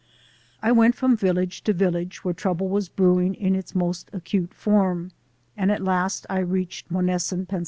[0.63, 5.11] I went from village to village where trouble was brewing in its most acute form,
[5.55, 7.59] and at last I reached Monessen, Penn.